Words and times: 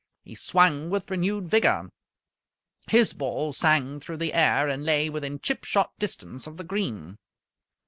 He 0.23 0.33
swung 0.33 0.89
with 0.89 1.11
renewed 1.11 1.47
vigour. 1.47 1.91
His 2.87 3.13
ball 3.13 3.53
sang 3.53 3.99
through 3.99 4.17
the 4.17 4.33
air, 4.33 4.67
and 4.67 4.83
lay 4.83 5.11
within 5.11 5.37
chip 5.37 5.63
shot 5.63 5.91
distance 5.99 6.47
of 6.47 6.57
the 6.57 6.63
green. 6.63 7.17